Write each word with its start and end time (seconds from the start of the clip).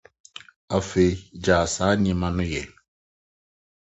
Afei 0.77 1.11
gyae 1.43 1.67
saa 1.75 1.93
nneɛma 1.97 2.27
no 2.35 2.43
yɛ. 2.53 2.61